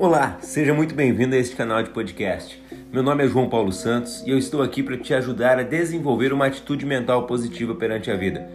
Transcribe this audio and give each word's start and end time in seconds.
Olá, 0.00 0.38
seja 0.40 0.72
muito 0.72 0.94
bem-vindo 0.94 1.34
a 1.34 1.38
este 1.38 1.56
canal 1.56 1.82
de 1.82 1.90
podcast. 1.90 2.62
Meu 2.92 3.02
nome 3.02 3.24
é 3.24 3.26
João 3.26 3.48
Paulo 3.48 3.72
Santos 3.72 4.22
e 4.24 4.30
eu 4.30 4.38
estou 4.38 4.62
aqui 4.62 4.80
para 4.80 4.96
te 4.96 5.12
ajudar 5.12 5.58
a 5.58 5.64
desenvolver 5.64 6.32
uma 6.32 6.46
atitude 6.46 6.86
mental 6.86 7.26
positiva 7.26 7.74
perante 7.74 8.08
a 8.08 8.16
vida. 8.16 8.48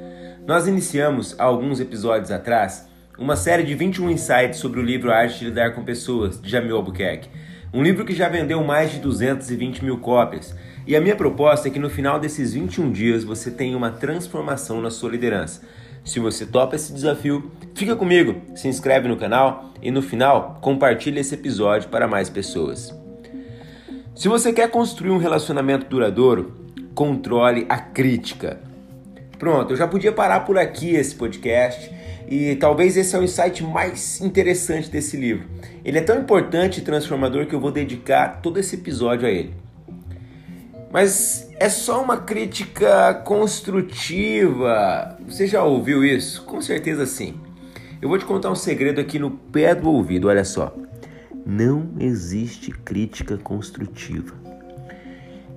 Nós 0.48 0.70
iniciamos, 0.70 1.38
há 1.38 1.44
alguns 1.44 1.82
episódios 1.82 2.32
atrás, 2.32 2.88
uma 3.20 3.36
série 3.36 3.64
de 3.64 3.76
21 3.76 4.12
insights 4.12 4.58
sobre 4.58 4.80
o 4.80 4.84
livro 4.84 5.12
Arte 5.12 5.40
de 5.40 5.46
Lidar 5.46 5.76
com 5.76 5.84
Pessoas, 5.84 6.42
de 6.42 6.50
Jamil 6.50 6.78
Albuquerque. 6.78 7.28
Um 7.74 7.84
livro 7.84 8.06
que 8.06 8.16
já 8.16 8.30
vendeu 8.30 8.64
mais 8.64 8.94
de 8.94 9.00
220 9.00 9.84
mil 9.84 9.98
cópias. 9.98 10.56
E 10.88 10.96
a 10.96 11.02
minha 11.02 11.16
proposta 11.16 11.68
é 11.68 11.72
que 11.72 11.80
no 11.80 11.90
final 11.90 12.22
desses 12.22 12.54
21 12.54 12.90
dias 12.90 13.26
você 13.26 13.52
tenha 13.52 13.76
uma 13.76 13.92
transformação 13.92 14.82
na 14.82 14.90
sua 14.90 15.12
liderança. 15.12 15.62
Se 16.04 16.20
você 16.20 16.46
topa 16.46 16.76
esse 16.76 16.92
desafio, 16.92 17.52
fica 17.74 17.96
comigo, 17.96 18.42
se 18.56 18.68
inscreve 18.68 19.08
no 19.08 19.16
canal 19.16 19.72
e 19.82 19.90
no 19.90 20.02
final 20.02 20.58
compartilhe 20.62 21.20
esse 21.20 21.34
episódio 21.34 21.90
para 21.90 22.08
mais 22.08 22.30
pessoas. 22.30 22.94
Se 24.14 24.28
você 24.28 24.52
quer 24.52 24.70
construir 24.70 25.12
um 25.12 25.18
relacionamento 25.18 25.88
duradouro, 25.88 26.54
controle 26.94 27.66
a 27.70 27.78
crítica. 27.78 28.60
Pronto, 29.40 29.72
eu 29.72 29.78
já 29.78 29.88
podia 29.88 30.12
parar 30.12 30.42
por 30.42 30.58
aqui 30.58 30.92
esse 30.96 31.16
podcast 31.16 31.90
e 32.28 32.56
talvez 32.58 32.96
esse 32.98 33.16
é 33.16 33.20
o 33.20 33.24
insight 33.24 33.64
mais 33.64 34.22
interessante 34.22 34.90
desse 34.90 35.18
livro. 35.18 35.48
Ele 35.84 35.98
é 35.98 36.02
tão 36.02 36.20
importante 36.20 36.80
e 36.80 36.84
transformador 36.84 37.46
que 37.48 37.56
eu 37.56 37.60
vou 37.60 37.72
dedicar 37.72 38.42
todo 38.42 38.60
esse 38.60 38.76
episódio 38.76 39.28
a 39.28 39.32
ele. 39.32 39.63
Mas 40.94 41.50
é 41.60 41.70
só 41.70 42.04
uma 42.04 42.18
crítica 42.18 43.16
construtiva. 43.26 45.18
Você 45.28 45.48
já 45.48 45.64
ouviu 45.64 46.06
isso? 46.06 46.44
Com 46.44 46.62
certeza 46.62 47.08
sim. 47.08 47.34
Eu 48.00 48.08
vou 48.08 48.20
te 48.20 48.26
contar 48.26 48.52
um 48.52 48.56
segredo 48.56 49.02
aqui 49.02 49.18
no 49.18 49.32
pé 49.32 49.74
do 49.74 49.90
ouvido, 49.90 50.28
olha 50.28 50.46
só. 50.46 50.72
Não 51.44 51.96
existe 52.00 52.70
crítica 52.72 53.38
construtiva. 53.38 54.36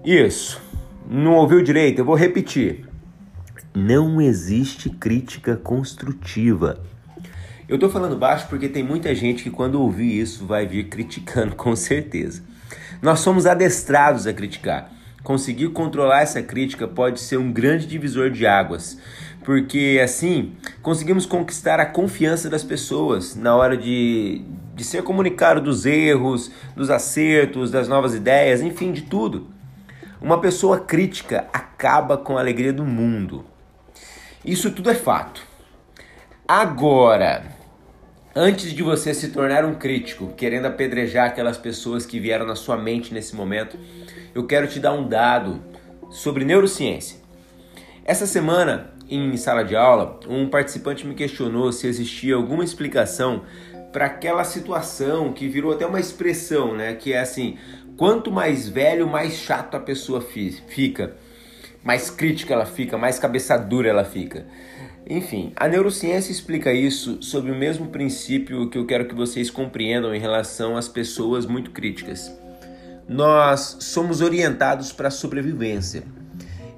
Isso. 0.02 0.58
Não 1.06 1.34
ouviu 1.34 1.62
direito? 1.62 1.98
Eu 1.98 2.06
vou 2.06 2.14
repetir. 2.14 2.88
Não 3.74 4.18
existe 4.22 4.88
crítica 4.88 5.54
construtiva. 5.54 6.82
Eu 7.68 7.78
tô 7.78 7.90
falando 7.90 8.16
baixo 8.16 8.46
porque 8.48 8.70
tem 8.70 8.82
muita 8.82 9.14
gente 9.14 9.42
que 9.42 9.50
quando 9.50 9.82
ouvir 9.82 10.18
isso 10.18 10.46
vai 10.46 10.66
vir 10.66 10.84
criticando 10.88 11.54
com 11.54 11.76
certeza. 11.76 12.42
Nós 13.02 13.20
somos 13.20 13.44
adestrados 13.44 14.26
a 14.26 14.32
criticar 14.32 14.95
conseguir 15.26 15.70
controlar 15.70 16.20
essa 16.20 16.40
crítica 16.40 16.86
pode 16.86 17.18
ser 17.18 17.36
um 17.36 17.50
grande 17.52 17.84
divisor 17.84 18.30
de 18.30 18.46
águas, 18.46 18.96
porque 19.44 20.00
assim 20.00 20.52
conseguimos 20.80 21.26
conquistar 21.26 21.80
a 21.80 21.84
confiança 21.84 22.48
das 22.48 22.62
pessoas 22.62 23.34
na 23.34 23.56
hora 23.56 23.76
de, 23.76 24.44
de 24.72 24.84
ser 24.84 25.02
comunicado 25.02 25.60
dos 25.60 25.84
erros, 25.84 26.52
dos 26.76 26.90
acertos, 26.90 27.72
das 27.72 27.88
novas 27.88 28.14
ideias, 28.14 28.62
enfim, 28.62 28.92
de 28.92 29.02
tudo. 29.02 29.48
Uma 30.20 30.40
pessoa 30.40 30.78
crítica 30.78 31.48
acaba 31.52 32.16
com 32.16 32.38
a 32.38 32.40
alegria 32.40 32.72
do 32.72 32.84
mundo. 32.84 33.44
Isso 34.44 34.70
tudo 34.70 34.90
é 34.90 34.94
fato. 34.94 35.42
Agora, 36.46 37.55
antes 38.38 38.74
de 38.74 38.82
você 38.82 39.14
se 39.14 39.28
tornar 39.28 39.64
um 39.64 39.74
crítico, 39.74 40.34
querendo 40.36 40.66
apedrejar 40.66 41.28
aquelas 41.28 41.56
pessoas 41.56 42.04
que 42.04 42.20
vieram 42.20 42.46
na 42.46 42.54
sua 42.54 42.76
mente 42.76 43.14
nesse 43.14 43.34
momento, 43.34 43.78
eu 44.34 44.46
quero 44.46 44.68
te 44.68 44.78
dar 44.78 44.92
um 44.92 45.08
dado 45.08 45.58
sobre 46.10 46.44
neurociência. 46.44 47.18
Essa 48.04 48.26
semana, 48.26 48.90
em 49.08 49.34
sala 49.38 49.64
de 49.64 49.74
aula, 49.74 50.20
um 50.28 50.50
participante 50.50 51.06
me 51.06 51.14
questionou 51.14 51.72
se 51.72 51.86
existia 51.86 52.34
alguma 52.34 52.62
explicação 52.62 53.42
para 53.90 54.04
aquela 54.04 54.44
situação 54.44 55.32
que 55.32 55.48
virou 55.48 55.72
até 55.72 55.86
uma 55.86 55.98
expressão, 55.98 56.74
né? 56.74 56.92
Que 56.92 57.14
é 57.14 57.20
assim: 57.20 57.56
quanto 57.96 58.30
mais 58.30 58.68
velho, 58.68 59.08
mais 59.08 59.32
chato 59.32 59.76
a 59.76 59.80
pessoa 59.80 60.20
fica, 60.20 61.16
mais 61.86 62.10
crítica 62.10 62.52
ela 62.52 62.66
fica, 62.66 62.98
mais 62.98 63.18
cabeça 63.18 63.56
dura 63.56 63.88
ela 63.88 64.04
fica. 64.04 64.46
Enfim, 65.08 65.52
a 65.56 65.68
neurociência 65.68 66.32
explica 66.32 66.72
isso 66.72 67.22
sob 67.22 67.50
o 67.50 67.54
mesmo 67.54 67.86
princípio 67.86 68.68
que 68.68 68.76
eu 68.76 68.84
quero 68.84 69.06
que 69.06 69.14
vocês 69.14 69.48
compreendam 69.48 70.14
em 70.14 70.18
relação 70.18 70.76
às 70.76 70.88
pessoas 70.88 71.46
muito 71.46 71.70
críticas 71.70 72.30
nós 73.08 73.76
somos 73.80 74.20
orientados 74.20 74.92
para 74.92 75.08
a 75.08 75.12
sobrevivência. 75.12 76.02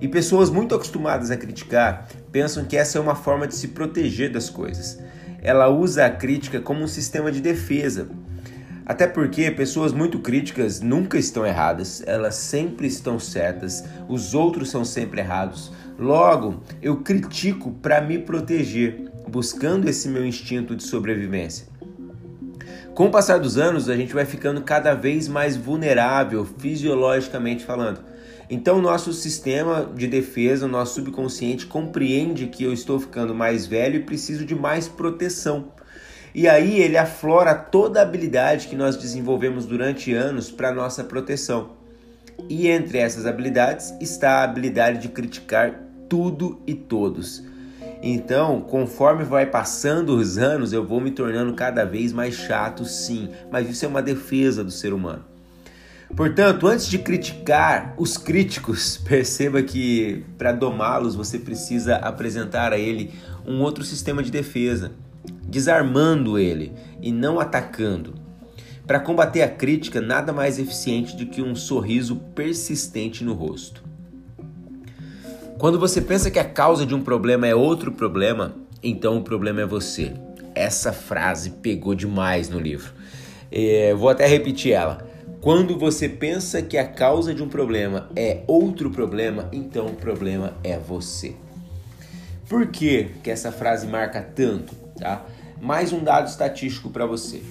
E 0.01 0.07
pessoas 0.07 0.51
muito 0.51 0.75
acostumadas 0.75 1.31
a 1.31 1.37
criticar 1.37 2.07
pensam 2.31 2.65
que 2.65 2.77
essa 2.77 2.99
é 2.99 3.01
uma 3.01 3.15
forma 3.15 3.49
de 3.49 3.55
se 3.55 3.69
proteger 3.69 4.31
das 4.31 4.49
coisas. 4.49 4.99
Ela 5.43 5.69
usa 5.69 6.07
a 6.07 6.11
crítica 6.11 6.61
como 6.61 6.83
um 6.83 6.87
sistema 6.87 7.33
de 7.33 7.41
defesa. 7.41 8.09
Até 8.88 9.06
porque 9.06 9.50
pessoas 9.50 9.93
muito 9.93 10.19
críticas 10.19 10.81
nunca 10.81 11.19
estão 11.19 11.44
erradas, 11.44 12.03
elas 12.06 12.37
sempre 12.37 12.87
estão 12.87 13.21
certas, 13.21 13.84
os 14.09 14.32
outros 14.32 14.71
são 14.71 14.82
sempre 14.82 15.21
errados. 15.21 15.71
Logo, 15.99 16.62
eu 16.81 16.97
critico 17.03 17.71
para 17.71 18.00
me 18.00 18.19
proteger, 18.19 19.10
buscando 19.28 19.91
esse 19.91 20.09
meu 20.09 20.25
instinto 20.25 20.75
de 20.75 20.82
sobrevivência. 20.82 21.66
Com 22.94 23.09
o 23.09 23.10
passar 23.10 23.38
dos 23.38 23.59
anos, 23.59 23.91
a 23.91 23.97
gente 23.97 24.15
vai 24.15 24.25
ficando 24.25 24.62
cada 24.62 24.94
vez 24.94 25.28
mais 25.28 25.55
vulnerável 25.55 26.47
fisiologicamente 26.59 27.66
falando. 27.66 28.00
Então, 28.49 28.81
nosso 28.81 29.12
sistema 29.12 29.87
de 29.94 30.06
defesa, 30.06 30.66
nosso 30.66 30.94
subconsciente 30.94 31.66
compreende 31.66 32.47
que 32.47 32.65
eu 32.65 32.72
estou 32.72 32.99
ficando 32.99 33.34
mais 33.34 33.66
velho 33.66 33.97
e 33.97 34.03
preciso 34.03 34.47
de 34.47 34.55
mais 34.55 34.88
proteção. 34.88 35.76
E 36.38 36.47
aí 36.47 36.81
ele 36.81 36.97
aflora 36.97 37.53
toda 37.53 37.99
a 37.99 38.04
habilidade 38.04 38.69
que 38.69 38.76
nós 38.76 38.97
desenvolvemos 38.97 39.66
durante 39.66 40.15
anos 40.15 40.53
para 40.53 40.72
nossa 40.72 41.03
proteção. 41.03 41.71
E 42.49 42.69
entre 42.69 42.99
essas 42.99 43.26
habilidades 43.26 43.93
está 44.00 44.34
a 44.34 44.44
habilidade 44.44 45.00
de 45.00 45.09
criticar 45.09 45.75
tudo 46.09 46.62
e 46.65 46.75
todos. 46.75 47.43
Então, 48.00 48.60
conforme 48.60 49.25
vai 49.25 49.47
passando 49.47 50.15
os 50.15 50.38
anos, 50.38 50.72
eu 50.72 50.87
vou 50.87 51.00
me 51.00 51.10
tornando 51.10 51.54
cada 51.54 51.84
vez 51.84 52.12
mais 52.12 52.37
chato, 52.37 52.84
sim, 52.84 53.31
mas 53.50 53.69
isso 53.69 53.84
é 53.84 53.88
uma 53.88 54.00
defesa 54.00 54.62
do 54.62 54.70
ser 54.70 54.93
humano. 54.93 55.25
Portanto, 56.15 56.69
antes 56.69 56.87
de 56.87 57.00
criticar 57.00 57.94
os 57.99 58.16
críticos, 58.16 58.97
perceba 59.05 59.60
que 59.60 60.25
para 60.38 60.53
domá-los 60.53 61.16
você 61.16 61.37
precisa 61.37 61.97
apresentar 61.97 62.72
a 62.72 62.78
ele 62.78 63.12
um 63.44 63.60
outro 63.60 63.82
sistema 63.82 64.22
de 64.22 64.31
defesa, 64.31 64.93
desarmando 65.49 66.39
ele 66.39 66.73
e 67.01 67.11
não 67.11 67.41
atacando. 67.41 68.15
Para 68.87 69.01
combater 69.01 69.43
a 69.43 69.49
crítica, 69.49 70.01
nada 70.01 70.33
mais 70.33 70.59
eficiente 70.59 71.17
do 71.17 71.27
que 71.27 71.43
um 71.43 71.55
sorriso 71.55 72.17
persistente 72.35 73.25
no 73.25 73.35
rosto. 73.35 73.83
Quando 75.59 75.79
você 75.79 76.01
pensa 76.01 76.31
que 76.31 76.39
a 76.39 76.45
causa 76.45 76.87
de 76.87 76.95
um 76.95 77.03
problema 77.03 77.47
é 77.47 77.55
outro 77.55 77.91
problema, 77.91 78.55
então 78.83 79.19
o 79.19 79.23
problema 79.23 79.63
é 79.63 79.67
você. 79.67 80.15
Essa 80.55 80.93
frase 80.93 81.51
pegou 81.51 81.95
demais 81.95 82.49
no 82.49 82.61
livro. 82.61 82.93
É, 83.51 83.93
vou 83.95 84.09
até 84.09 84.27
repetir 84.27 84.73
ela. 84.73 85.07
Quando 85.41 85.79
você 85.79 86.09
pensa 86.09 86.63
que 86.63 86.77
a 86.77 86.87
causa 86.87 87.35
de 87.35 87.43
um 87.43 87.49
problema 87.49 88.09
é 88.15 88.43
outro 88.47 88.91
problema, 88.91 89.49
então 89.53 89.87
o 89.87 89.95
problema 89.95 90.55
é 90.65 90.79
você. 90.79 91.35
Por 92.49 92.69
que, 92.69 93.11
que 93.23 93.31
essa 93.31 93.53
frase 93.53 93.87
marca 93.87 94.23
tanto? 94.23 94.75
Tá? 94.99 95.25
Mais 95.61 95.93
um 95.93 96.03
dado 96.03 96.29
estatístico 96.29 96.91
para 96.91 97.05
você. 97.05 97.43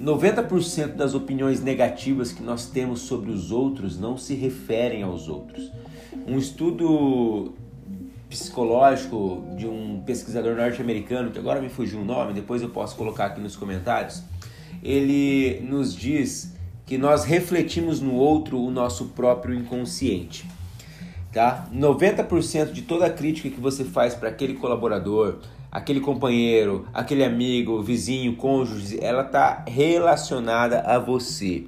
90% 0.00 0.94
das 0.94 1.14
opiniões 1.14 1.60
negativas 1.60 2.32
que 2.32 2.42
nós 2.42 2.66
temos 2.66 3.00
sobre 3.00 3.30
os 3.30 3.50
outros 3.50 3.98
não 3.98 4.16
se 4.16 4.34
referem 4.34 5.02
aos 5.02 5.28
outros. 5.28 5.70
Um 6.26 6.38
estudo 6.38 7.54
psicológico 8.30 9.44
de 9.58 9.66
um 9.66 10.02
pesquisador 10.06 10.56
norte-americano, 10.56 11.30
que 11.30 11.38
agora 11.38 11.60
me 11.60 11.68
fugiu 11.68 12.00
o 12.00 12.04
nome, 12.04 12.32
depois 12.32 12.62
eu 12.62 12.70
posso 12.70 12.96
colocar 12.96 13.26
aqui 13.26 13.40
nos 13.40 13.56
comentários, 13.56 14.22
ele 14.82 15.60
nos 15.68 15.94
diz 15.94 16.54
que 16.86 16.96
nós 16.96 17.24
refletimos 17.24 18.00
no 18.00 18.14
outro 18.14 18.58
o 18.58 18.70
nosso 18.70 19.06
próprio 19.06 19.54
inconsciente. 19.54 20.48
Tá? 21.32 21.68
90% 21.72 22.72
de 22.72 22.82
toda 22.82 23.06
a 23.06 23.10
crítica 23.10 23.50
que 23.50 23.60
você 23.60 23.84
faz 23.84 24.14
para 24.14 24.30
aquele 24.30 24.54
colaborador, 24.54 25.38
aquele 25.70 26.00
companheiro, 26.00 26.86
aquele 26.92 27.24
amigo, 27.24 27.82
vizinho, 27.82 28.36
cônjuge, 28.36 28.98
ela 29.00 29.22
está 29.22 29.64
relacionada 29.68 30.80
a 30.80 30.98
você. 30.98 31.66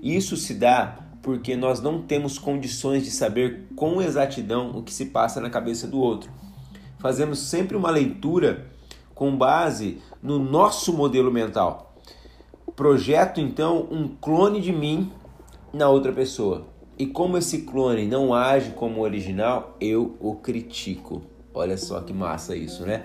Isso 0.00 0.36
se 0.36 0.54
dá 0.54 0.98
porque 1.22 1.56
nós 1.56 1.80
não 1.80 2.02
temos 2.02 2.38
condições 2.38 3.04
de 3.04 3.10
saber 3.10 3.66
com 3.76 4.00
exatidão 4.00 4.70
o 4.70 4.82
que 4.82 4.92
se 4.92 5.06
passa 5.06 5.40
na 5.40 5.50
cabeça 5.50 5.86
do 5.86 5.98
outro. 5.98 6.30
Fazemos 6.98 7.38
sempre 7.38 7.76
uma 7.76 7.90
leitura 7.90 8.66
com 9.14 9.36
base 9.36 9.98
no 10.22 10.38
nosso 10.38 10.92
modelo 10.92 11.30
mental. 11.30 11.94
Projeto 12.74 13.40
então 13.40 13.86
um 13.90 14.08
clone 14.08 14.60
de 14.60 14.72
mim 14.72 15.10
na 15.72 15.88
outra 15.88 16.12
pessoa. 16.12 16.66
E 16.98 17.06
como 17.06 17.36
esse 17.36 17.62
clone 17.62 18.06
não 18.06 18.34
age 18.34 18.72
como 18.72 19.00
o 19.00 19.02
original, 19.02 19.76
eu 19.80 20.16
o 20.20 20.36
critico. 20.36 21.22
Olha 21.52 21.76
só 21.76 22.00
que 22.00 22.12
massa 22.12 22.54
isso, 22.56 22.84
né? 22.84 23.04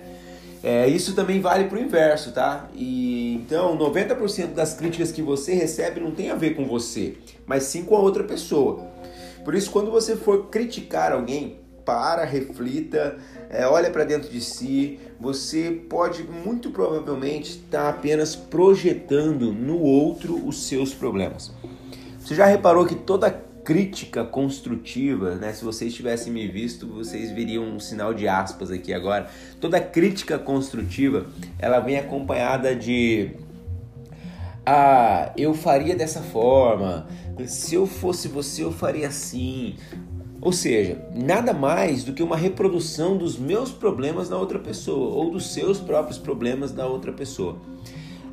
É, 0.62 0.88
isso 0.88 1.14
também 1.14 1.40
vale 1.40 1.64
para 1.64 1.78
o 1.78 1.80
inverso, 1.80 2.32
tá? 2.32 2.68
E 2.74 3.34
então 3.34 3.76
90% 3.78 4.54
das 4.54 4.74
críticas 4.74 5.12
que 5.12 5.22
você 5.22 5.54
recebe 5.54 6.00
não 6.00 6.10
tem 6.10 6.30
a 6.30 6.34
ver 6.34 6.54
com 6.56 6.66
você, 6.66 7.14
mas 7.46 7.64
sim 7.64 7.84
com 7.84 7.94
a 7.96 8.00
outra 8.00 8.24
pessoa. 8.24 8.84
Por 9.44 9.54
isso, 9.54 9.70
quando 9.70 9.90
você 9.90 10.16
for 10.16 10.46
criticar 10.46 11.12
alguém, 11.12 11.60
para, 11.86 12.24
reflita, 12.24 13.16
é, 13.48 13.64
olha 13.64 13.88
para 13.90 14.04
dentro 14.04 14.28
de 14.28 14.40
si. 14.40 14.98
Você 15.20 15.70
pode 15.88 16.24
muito 16.24 16.70
provavelmente 16.70 17.52
estar 17.52 17.84
tá 17.84 17.88
apenas 17.88 18.34
projetando 18.34 19.52
no 19.52 19.80
outro 19.80 20.46
os 20.46 20.66
seus 20.66 20.92
problemas. 20.92 21.52
Você 22.18 22.34
já 22.34 22.44
reparou 22.44 22.84
que 22.84 22.96
toda 22.96 23.40
crítica 23.66 24.24
construtiva, 24.24 25.34
né? 25.34 25.52
Se 25.52 25.64
vocês 25.64 25.92
tivessem 25.92 26.32
me 26.32 26.46
visto, 26.46 26.86
vocês 26.86 27.32
veriam 27.32 27.64
um 27.64 27.80
sinal 27.80 28.14
de 28.14 28.28
aspas 28.28 28.70
aqui 28.70 28.94
agora. 28.94 29.28
Toda 29.60 29.80
crítica 29.80 30.38
construtiva, 30.38 31.26
ela 31.58 31.80
vem 31.80 31.98
acompanhada 31.98 32.76
de 32.76 33.32
ah, 34.64 35.32
eu 35.36 35.52
faria 35.52 35.96
dessa 35.96 36.22
forma. 36.22 37.08
Se 37.48 37.74
eu 37.74 37.88
fosse 37.88 38.28
você, 38.28 38.62
eu 38.62 38.70
faria 38.70 39.08
assim. 39.08 39.74
Ou 40.40 40.52
seja, 40.52 41.04
nada 41.12 41.52
mais 41.52 42.04
do 42.04 42.12
que 42.12 42.22
uma 42.22 42.36
reprodução 42.36 43.16
dos 43.16 43.36
meus 43.36 43.72
problemas 43.72 44.30
na 44.30 44.36
outra 44.36 44.60
pessoa 44.60 45.12
ou 45.12 45.32
dos 45.32 45.52
seus 45.52 45.80
próprios 45.80 46.18
problemas 46.18 46.72
na 46.72 46.86
outra 46.86 47.12
pessoa. 47.12 47.56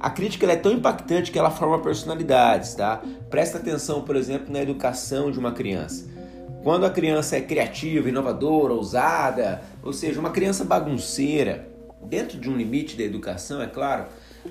A 0.04 0.10
crítica 0.10 0.46
é 0.52 0.58
tão 0.58 0.74
impactante 0.74 1.32
que 1.32 1.40
ela 1.40 1.50
forma 1.50 1.80
personalidades, 1.80 2.76
tá? 2.76 3.02
Presta 3.30 3.58
atenção, 3.58 4.02
por 4.02 4.18
exemplo, 4.18 4.52
na 4.52 4.62
educação 4.62 5.32
de 5.32 5.40
uma 5.40 5.54
criança. 5.54 6.12
Quando 6.62 6.86
a 6.86 6.90
criança 6.90 7.38
é 7.38 7.42
criativa, 7.42 8.10
inovadora, 8.10 8.74
ousada, 8.74 9.62
ou 9.82 9.94
seja, 9.94 10.20
uma 10.20 10.32
criança 10.32 10.66
bagunceira, 10.66 11.70
dentro 12.04 12.38
de 12.38 12.50
um 12.50 12.58
limite 12.58 12.98
da 12.98 13.04
educação, 13.04 13.62
é 13.62 13.66
claro, 13.66 14.08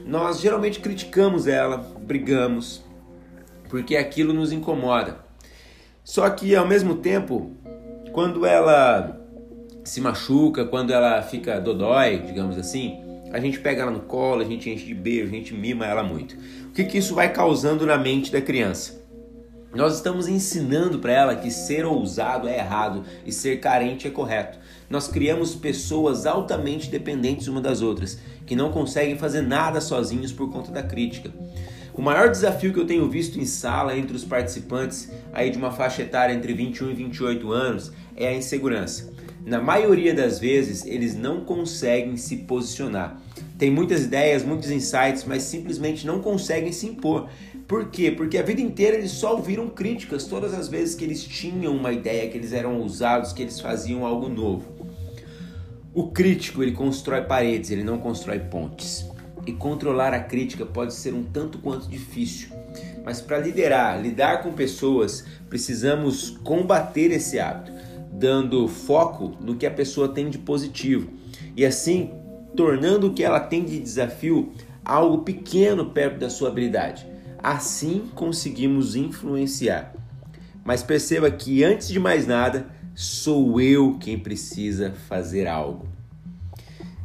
nós 0.06 0.40
geralmente 0.40 0.81
criticamos 0.81 1.46
ela, 1.46 1.76
brigamos, 2.00 2.82
porque 3.69 3.94
aquilo 3.94 4.32
nos 4.32 4.52
incomoda. 4.52 5.19
Só 6.02 6.31
que 6.31 6.56
ao 6.56 6.66
mesmo 6.66 6.94
tempo, 6.94 7.52
quando 8.10 8.46
ela 8.46 9.20
se 9.84 10.00
machuca, 10.00 10.64
quando 10.64 10.94
ela 10.94 11.20
fica 11.20 11.60
dodói, 11.60 12.20
digamos 12.20 12.56
assim, 12.56 13.01
a 13.32 13.40
gente 13.40 13.58
pega 13.58 13.82
ela 13.82 13.90
no 13.90 14.00
colo, 14.00 14.43
a 14.43 14.44
gente 14.44 14.69
enche 14.69 14.84
de 14.84 14.94
beijo, 14.94 15.29
a 15.29 15.31
gente 15.31 15.55
mima 15.55 15.87
ela 15.87 16.02
muito. 16.02 16.37
O 16.67 16.73
que, 16.73 16.84
que 16.84 16.99
isso 16.99 17.14
vai 17.14 17.32
causando 17.32 17.87
na 17.87 17.96
mente 17.96 18.31
da 18.31 18.40
criança? 18.40 19.00
Nós 19.75 19.94
estamos 19.94 20.29
ensinando 20.29 20.99
para 20.99 21.12
ela 21.12 21.37
que 21.37 21.50
ser 21.50 21.87
ousado 21.87 22.46
é 22.46 22.58
errado 22.58 23.05
e 23.25 23.32
ser 23.32 23.58
carente 23.58 24.06
é 24.06 24.11
correto. 24.11 24.58
Nós 24.90 25.08
criamos 25.08 25.55
pessoas 25.55 26.26
altamente 26.26 26.90
dependentes 26.90 27.49
uma 27.49 27.61
das 27.61 27.81
outras, 27.81 28.19
que 28.44 28.55
não 28.55 28.70
conseguem 28.70 29.17
fazer 29.17 29.40
nada 29.40 29.81
sozinhos 29.81 30.31
por 30.31 30.52
conta 30.52 30.70
da 30.70 30.82
crítica. 30.82 31.32
O 31.94 32.02
maior 32.02 32.31
desafio 32.31 32.73
que 32.73 32.81
eu 32.81 32.87
tenho 32.87 33.08
visto 33.08 33.40
em 33.40 33.46
sala 33.46 33.96
entre 33.96 34.14
os 34.14 34.25
participantes 34.25 35.11
aí 35.32 35.49
de 35.49 35.56
uma 35.56 35.73
faixa 35.73 36.02
etária 36.02 36.35
entre 36.35 36.52
21 36.52 36.90
e 36.90 36.94
28 36.94 37.50
anos 37.50 37.93
é 38.14 38.28
a 38.28 38.35
insegurança. 38.35 39.11
Na 39.44 39.60
maioria 39.60 40.14
das 40.14 40.38
vezes, 40.38 40.86
eles 40.86 41.16
não 41.16 41.40
conseguem 41.40 42.16
se 42.16 42.36
posicionar. 42.38 43.20
Tem 43.58 43.72
muitas 43.72 44.04
ideias, 44.04 44.44
muitos 44.44 44.70
insights, 44.70 45.24
mas 45.24 45.42
simplesmente 45.42 46.06
não 46.06 46.20
conseguem 46.20 46.70
se 46.70 46.86
impor. 46.86 47.28
Por 47.66 47.88
quê? 47.90 48.12
Porque 48.12 48.38
a 48.38 48.42
vida 48.42 48.60
inteira 48.60 48.96
eles 48.96 49.10
só 49.10 49.34
ouviram 49.34 49.68
críticas 49.68 50.26
todas 50.26 50.54
as 50.54 50.68
vezes 50.68 50.94
que 50.94 51.02
eles 51.02 51.24
tinham 51.24 51.74
uma 51.74 51.92
ideia, 51.92 52.30
que 52.30 52.38
eles 52.38 52.52
eram 52.52 52.78
ousados, 52.80 53.32
que 53.32 53.42
eles 53.42 53.60
faziam 53.60 54.06
algo 54.06 54.28
novo. 54.28 54.64
O 55.92 56.08
crítico, 56.08 56.62
ele 56.62 56.72
constrói 56.72 57.22
paredes, 57.22 57.70
ele 57.70 57.82
não 57.82 57.98
constrói 57.98 58.38
pontes. 58.38 59.04
E 59.44 59.52
controlar 59.52 60.14
a 60.14 60.20
crítica 60.20 60.64
pode 60.64 60.94
ser 60.94 61.14
um 61.14 61.24
tanto 61.24 61.58
quanto 61.58 61.88
difícil. 61.88 62.48
Mas 63.04 63.20
para 63.20 63.38
liderar, 63.38 64.00
lidar 64.00 64.40
com 64.40 64.52
pessoas, 64.52 65.24
precisamos 65.48 66.30
combater 66.44 67.10
esse 67.10 67.40
hábito 67.40 67.72
dando 68.12 68.69
foco 68.69 69.37
no 69.41 69.56
que 69.56 69.67
a 69.67 69.70
pessoa 69.70 70.09
tem 70.09 70.29
de 70.29 70.38
positivo 70.38 71.11
e 71.56 71.64
assim 71.64 72.11
tornando 72.55 73.09
o 73.09 73.14
que 73.14 73.25
ela 73.25 73.41
tem 73.41 73.64
de 73.64 73.79
desafio 73.79 74.53
algo 74.85 75.19
pequeno 75.19 75.87
perto 75.87 76.19
da 76.19 76.29
sua 76.29 76.49
habilidade. 76.49 77.06
Assim 77.43 78.05
conseguimos 78.14 78.94
influenciar. 78.94 79.94
Mas 80.64 80.82
perceba 80.82 81.31
que 81.31 81.64
antes 81.64 81.88
de 81.88 81.99
mais 81.99 82.26
nada, 82.26 82.67
sou 82.94 83.61
eu 83.61 83.97
quem 83.99 84.19
precisa 84.19 84.93
fazer 85.09 85.47
algo. 85.47 85.88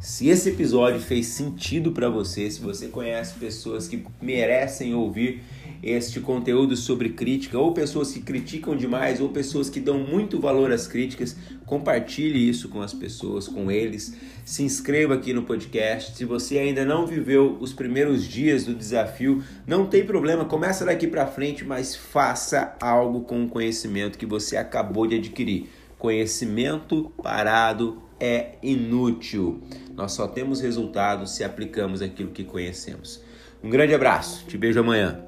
Se 0.00 0.28
esse 0.28 0.50
episódio 0.50 1.00
fez 1.00 1.26
sentido 1.26 1.90
para 1.90 2.08
você, 2.08 2.48
se 2.48 2.60
você 2.60 2.86
conhece 2.86 3.34
pessoas 3.34 3.88
que 3.88 4.04
merecem 4.22 4.94
ouvir 4.94 5.42
este 5.82 6.20
conteúdo 6.20 6.76
sobre 6.76 7.10
crítica, 7.10 7.58
ou 7.58 7.72
pessoas 7.72 8.12
que 8.12 8.20
criticam 8.20 8.76
demais, 8.76 9.20
ou 9.20 9.28
pessoas 9.28 9.70
que 9.70 9.80
dão 9.80 9.98
muito 9.98 10.40
valor 10.40 10.72
às 10.72 10.86
críticas, 10.86 11.36
compartilhe 11.64 12.48
isso 12.48 12.68
com 12.68 12.80
as 12.80 12.92
pessoas, 12.92 13.46
com 13.46 13.70
eles. 13.70 14.14
Se 14.44 14.62
inscreva 14.62 15.14
aqui 15.14 15.32
no 15.32 15.42
podcast. 15.42 16.16
Se 16.16 16.24
você 16.24 16.58
ainda 16.58 16.84
não 16.84 17.06
viveu 17.06 17.56
os 17.60 17.72
primeiros 17.72 18.24
dias 18.24 18.64
do 18.64 18.74
desafio, 18.74 19.42
não 19.66 19.86
tem 19.86 20.04
problema, 20.04 20.44
começa 20.44 20.84
daqui 20.84 21.06
para 21.06 21.26
frente, 21.26 21.64
mas 21.64 21.94
faça 21.94 22.76
algo 22.80 23.20
com 23.20 23.44
o 23.44 23.48
conhecimento 23.48 24.18
que 24.18 24.26
você 24.26 24.56
acabou 24.56 25.06
de 25.06 25.16
adquirir. 25.16 25.68
Conhecimento 25.98 27.12
parado 27.22 28.02
é 28.20 28.52
inútil. 28.62 29.60
Nós 29.94 30.12
só 30.12 30.26
temos 30.26 30.60
resultados 30.60 31.34
se 31.34 31.44
aplicamos 31.44 32.02
aquilo 32.02 32.30
que 32.30 32.44
conhecemos. 32.44 33.20
Um 33.62 33.70
grande 33.70 33.94
abraço, 33.94 34.46
te 34.46 34.56
vejo 34.56 34.78
amanhã. 34.78 35.27